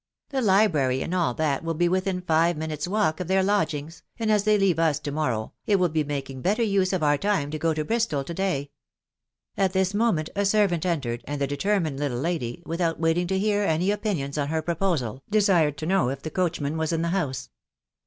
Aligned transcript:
The 0.29 0.41
library 0.41 1.03
and 1.03 1.13
all 1.13 1.35
that 1.35 1.63
will 1.63 1.75
be 1.75 1.87
within 1.87 2.21
five 2.21 2.57
minutes' 2.57 2.87
walk 2.87 3.19
of 3.19 3.27
their 3.27 3.43
lodgings, 3.43 4.01
and 4.17 4.31
as 4.31 4.45
they 4.45 4.57
leave 4.57 4.79
Us 4.79 4.97
to 4.97 5.11
morrow, 5.11 5.53
it 5.67 5.75
will 5.75 5.89
be 5.89 6.03
making 6.03 6.41
better 6.41 6.63
use 6.63 6.91
of 6.91 7.03
our 7.03 7.19
time 7.19 7.51
to 7.51 7.59
go 7.59 7.71
to 7.71 7.85
Bristol 7.85 8.23
to 8.23 8.33
day." 8.33 8.71
At 9.57 9.73
this 9.73 9.93
moment 9.93 10.31
a 10.35 10.43
servant 10.43 10.87
entered 10.87 11.21
and 11.25 11.39
the 11.39 11.45
determined 11.45 11.99
little 11.99 12.17
lady, 12.17 12.63
without 12.65 12.99
waiting 12.99 13.27
to 13.27 13.37
hear 13.37 13.61
any 13.61 13.91
opinions 13.91 14.39
on 14.39 14.47
her 14.47 14.63
proposal, 14.63 15.21
desired 15.29 15.77
to 15.77 15.85
know 15.85 16.09
if 16.09 16.23
the 16.23 16.31
coachman 16.31 16.77
was 16.77 16.91
in 16.91 17.03
the 17.03 17.09
house. 17.09 17.51